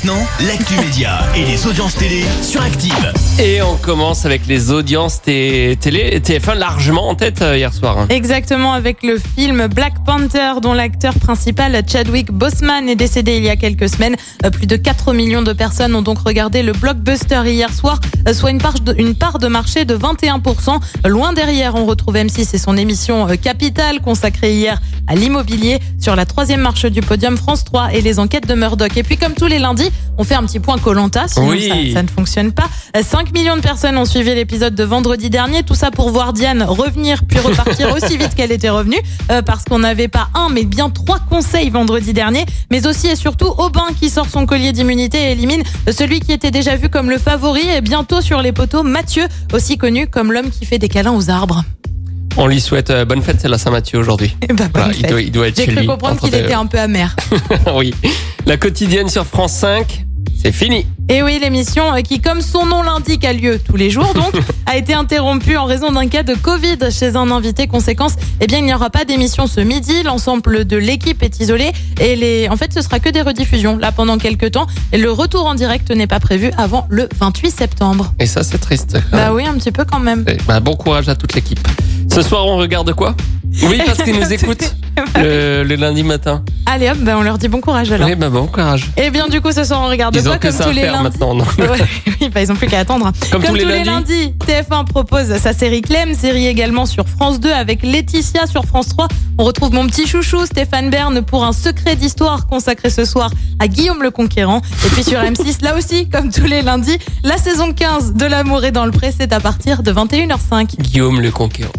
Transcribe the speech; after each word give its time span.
Maintenant, 0.00 0.28
l'actu 0.46 0.76
média 0.76 1.18
et 1.34 1.44
les 1.44 1.66
audiences 1.66 1.96
télé 1.96 2.22
sur 2.40 2.62
Active. 2.62 3.12
Et 3.40 3.60
on 3.62 3.74
commence 3.74 4.26
avec 4.26 4.46
les 4.46 4.70
audiences 4.70 5.20
télé, 5.20 5.76
TF1 5.76 6.54
largement 6.54 7.08
en 7.08 7.16
tête 7.16 7.42
euh, 7.42 7.56
hier 7.56 7.74
soir. 7.74 8.06
Exactement, 8.08 8.74
avec 8.74 9.02
le 9.02 9.18
film 9.18 9.66
Black 9.66 9.94
Panther, 10.06 10.60
dont 10.62 10.72
l'acteur 10.72 11.14
principal 11.14 11.82
Chadwick 11.84 12.30
Boseman 12.30 12.88
est 12.88 12.94
décédé 12.94 13.38
il 13.38 13.42
y 13.42 13.48
a 13.48 13.56
quelques 13.56 13.88
semaines. 13.88 14.14
Euh, 14.44 14.50
Plus 14.50 14.68
de 14.68 14.76
4 14.76 15.12
millions 15.14 15.42
de 15.42 15.52
personnes 15.52 15.96
ont 15.96 16.02
donc 16.02 16.20
regardé 16.20 16.62
le 16.62 16.72
blockbuster 16.72 17.42
hier 17.46 17.72
soir, 17.72 17.98
euh, 18.28 18.32
soit 18.32 18.50
une 18.52 18.58
part 18.60 18.78
de, 18.78 18.94
une 18.98 19.16
part 19.16 19.40
de 19.40 19.48
marché 19.48 19.84
de 19.84 19.96
21%. 19.96 20.78
Loin 21.08 21.32
derrière, 21.32 21.74
on 21.74 21.86
retrouve 21.86 22.14
M6 22.14 22.54
et 22.54 22.58
son 22.58 22.76
émission 22.76 23.26
Capital, 23.42 24.00
consacrée 24.00 24.54
hier 24.54 24.80
à 25.08 25.16
l'immobilier. 25.16 25.80
Sur 25.98 26.14
la 26.14 26.24
troisième 26.26 26.60
marche 26.60 26.84
du 26.86 27.00
podium, 27.00 27.36
France 27.36 27.64
3 27.64 27.94
et 27.94 28.00
les 28.00 28.20
enquêtes 28.20 28.46
de 28.46 28.54
Murdoch. 28.54 28.96
Et 28.96 29.02
puis, 29.02 29.16
comme 29.16 29.34
tous 29.34 29.46
les 29.46 29.58
lundis, 29.58 29.87
on 30.18 30.24
fait 30.24 30.34
un 30.34 30.42
petit 30.44 30.60
point 30.60 30.78
Colanta, 30.78 31.26
sinon 31.28 31.48
Oui. 31.48 31.68
ça, 31.68 31.94
ça 31.94 32.02
ne 32.02 32.08
fonctionne 32.08 32.52
pas. 32.52 32.68
Euh, 32.96 33.02
5 33.02 33.32
millions 33.32 33.56
de 33.56 33.60
personnes 33.60 33.96
ont 33.98 34.04
suivi 34.04 34.34
l'épisode 34.34 34.74
de 34.74 34.84
vendredi 34.84 35.30
dernier. 35.30 35.62
Tout 35.62 35.74
ça 35.74 35.90
pour 35.90 36.10
voir 36.10 36.32
Diane 36.32 36.62
revenir 36.62 37.24
puis 37.24 37.38
repartir 37.38 37.92
aussi 37.96 38.16
vite 38.16 38.34
qu'elle 38.34 38.52
était 38.52 38.70
revenue. 38.70 38.98
euh, 39.30 39.42
parce 39.42 39.64
qu'on 39.64 39.78
n'avait 39.80 40.08
pas 40.08 40.28
un, 40.34 40.48
mais 40.48 40.64
bien 40.64 40.90
trois 40.90 41.18
conseils 41.30 41.70
vendredi 41.70 42.12
dernier. 42.12 42.44
Mais 42.70 42.86
aussi 42.86 43.08
et 43.08 43.16
surtout 43.16 43.52
Aubin 43.58 43.86
qui 43.98 44.10
sort 44.10 44.28
son 44.28 44.46
collier 44.46 44.72
d'immunité 44.72 45.18
et 45.28 45.32
élimine 45.32 45.62
celui 45.90 46.20
qui 46.20 46.32
était 46.32 46.50
déjà 46.50 46.76
vu 46.76 46.88
comme 46.88 47.10
le 47.10 47.18
favori 47.18 47.68
et 47.68 47.80
bientôt 47.80 48.20
sur 48.20 48.42
les 48.42 48.52
poteaux, 48.52 48.82
Mathieu, 48.82 49.26
aussi 49.52 49.78
connu 49.78 50.06
comme 50.06 50.32
l'homme 50.32 50.50
qui 50.50 50.66
fait 50.66 50.78
des 50.78 50.88
câlins 50.88 51.12
aux 51.14 51.30
arbres. 51.30 51.64
On 52.36 52.46
lui 52.46 52.60
souhaite 52.60 52.90
euh, 52.90 53.04
bonne 53.04 53.20
fête, 53.22 53.38
c'est 53.40 53.48
la 53.48 53.58
Saint-Mathieu 53.58 53.98
aujourd'hui. 53.98 54.36
Eh 54.42 54.52
ben, 54.52 54.70
Voilà, 54.72 54.92
il, 54.96 55.06
doit, 55.06 55.20
il 55.20 55.32
doit 55.32 55.48
être 55.48 55.56
J'ai 55.56 55.66
cru 55.74 55.86
comprendre 55.86 56.20
qu'il 56.20 56.32
était 56.34 56.52
un 56.52 56.66
peu 56.66 56.78
amer. 56.78 57.16
oui. 57.74 57.92
La 58.48 58.56
quotidienne 58.56 59.10
sur 59.10 59.26
France 59.26 59.52
5, 59.52 60.06
c'est 60.42 60.52
fini. 60.52 60.86
Et 61.10 61.22
oui, 61.22 61.38
l'émission 61.38 61.92
euh, 61.92 62.00
qui, 62.00 62.18
comme 62.18 62.40
son 62.40 62.64
nom 62.64 62.80
l'indique, 62.80 63.26
a 63.26 63.34
lieu 63.34 63.58
tous 63.58 63.76
les 63.76 63.90
jours, 63.90 64.14
donc, 64.14 64.32
a 64.66 64.78
été 64.78 64.94
interrompue 64.94 65.58
en 65.58 65.66
raison 65.66 65.92
d'un 65.92 66.08
cas 66.08 66.22
de 66.22 66.32
Covid 66.32 66.78
chez 66.90 67.14
un 67.14 67.30
invité. 67.30 67.66
Conséquence, 67.66 68.14
eh 68.40 68.46
bien, 68.46 68.56
il 68.56 68.64
n'y 68.64 68.72
aura 68.72 68.88
pas 68.88 69.04
d'émission 69.04 69.46
ce 69.46 69.60
midi. 69.60 70.02
L'ensemble 70.02 70.64
de 70.64 70.78
l'équipe 70.78 71.22
est 71.22 71.40
isolé 71.40 71.72
et 72.00 72.16
les, 72.16 72.48
en 72.48 72.56
fait, 72.56 72.72
ce 72.72 72.80
sera 72.80 73.00
que 73.00 73.10
des 73.10 73.20
rediffusions 73.20 73.76
là 73.76 73.92
pendant 73.92 74.16
quelques 74.16 74.52
temps. 74.52 74.66
Et 74.94 74.96
le 74.96 75.12
retour 75.12 75.44
en 75.44 75.54
direct 75.54 75.90
n'est 75.90 76.06
pas 76.06 76.18
prévu 76.18 76.50
avant 76.56 76.86
le 76.88 77.06
28 77.20 77.50
septembre. 77.50 78.14
Et 78.18 78.24
ça, 78.24 78.44
c'est 78.44 78.56
triste. 78.56 78.96
Bah 79.12 79.34
oui, 79.34 79.44
un 79.44 79.58
petit 79.58 79.72
peu 79.72 79.84
quand 79.84 80.00
même. 80.00 80.24
Bah, 80.46 80.60
bon 80.60 80.74
courage 80.74 81.10
à 81.10 81.16
toute 81.16 81.34
l'équipe. 81.34 81.68
Ce 82.10 82.22
soir, 82.22 82.46
on 82.46 82.56
regarde 82.56 82.94
quoi? 82.94 83.14
Oui, 83.64 83.82
parce 83.84 84.02
qu'ils 84.02 84.18
nous 84.18 84.32
écoutent 84.32 84.74
le, 85.16 85.64
le 85.64 85.74
lundi 85.74 86.02
matin. 86.02 86.42
Allez 86.70 86.90
hop, 86.90 86.98
bah, 86.98 87.14
on 87.16 87.22
leur 87.22 87.38
dit 87.38 87.48
bon 87.48 87.62
courage 87.62 87.90
alors. 87.92 88.06
Oui, 88.06 88.14
bah, 88.14 88.28
bon 88.28 88.46
courage. 88.46 88.90
Et 88.98 89.08
bien 89.08 89.26
du 89.28 89.40
coup, 89.40 89.52
ce 89.52 89.64
soir, 89.64 89.80
on 89.82 89.88
regarde 89.88 90.14
Ils 90.14 90.28
ont 90.28 90.36
comme 90.38 90.52
ça 90.52 90.64
tous 90.64 90.70
à 90.70 90.72
les 90.74 90.82
faire 90.82 90.92
lundis. 91.02 91.04
maintenant. 91.18 91.34
non 91.34 91.44
oui, 92.20 92.28
bah, 92.28 92.42
ils 92.42 92.52
ont 92.52 92.56
plus 92.56 92.66
qu'à 92.66 92.80
attendre. 92.80 93.10
Comme 93.32 93.42
tous 93.42 93.54
les 93.54 93.64
lundis. 93.64 93.84
lundis, 93.84 94.34
TF1 94.46 94.84
propose 94.84 95.34
sa 95.38 95.54
série 95.54 95.80
Clem, 95.80 96.14
série 96.14 96.46
également 96.46 96.84
sur 96.84 97.08
France 97.08 97.40
2 97.40 97.50
avec 97.50 97.82
Laetitia 97.82 98.46
sur 98.46 98.66
France 98.66 98.88
3. 98.88 99.08
On 99.38 99.44
retrouve 99.44 99.72
mon 99.72 99.86
petit 99.86 100.06
chouchou 100.06 100.44
Stéphane 100.44 100.90
Bern 100.90 101.22
pour 101.22 101.42
un 101.44 101.52
secret 101.52 101.96
d'histoire 101.96 102.46
consacré 102.46 102.90
ce 102.90 103.06
soir 103.06 103.30
à 103.60 103.66
Guillaume 103.66 104.02
le 104.02 104.10
Conquérant. 104.10 104.60
Et 104.84 104.88
puis 104.90 105.04
sur 105.04 105.18
M6, 105.20 105.64
là 105.64 105.74
aussi, 105.74 106.08
comme 106.10 106.30
tous 106.30 106.44
les 106.44 106.60
lundis, 106.60 106.98
la 107.24 107.38
saison 107.38 107.72
15 107.72 108.12
de 108.12 108.26
L'amour 108.26 108.64
est 108.64 108.72
dans 108.72 108.84
le 108.84 108.90
pré, 108.90 109.10
c'est 109.18 109.32
à 109.32 109.40
partir 109.40 109.82
de 109.82 109.90
21h05. 109.90 110.76
Guillaume 110.80 111.20
le 111.22 111.30
conquérant. 111.30 111.72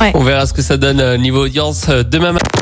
Ouais. 0.00 0.10
On 0.14 0.24
verra 0.24 0.46
ce 0.46 0.52
que 0.52 0.62
ça 0.62 0.76
donne 0.78 0.98
euh, 0.98 1.16
niveau 1.16 1.44
audience 1.44 1.86
euh, 1.88 2.02
demain 2.02 2.32
matin. 2.32 2.61